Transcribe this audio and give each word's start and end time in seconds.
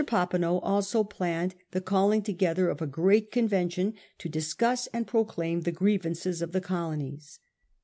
Papineau 0.07 0.57
also 0.61 1.03
planned 1.03 1.53
the 1.73 1.79
calling 1.79 2.23
together 2.23 2.69
of 2.69 2.81
a 2.81 2.87
great 2.87 3.31
convention 3.31 3.93
to 4.17 4.27
discuss 4.27 4.87
and 4.87 5.05
proclaim 5.05 5.61
the 5.61 5.71
grievances 5.71 6.41
of 6.41 6.53
the 6.53 6.59
colonies. 6.61 7.37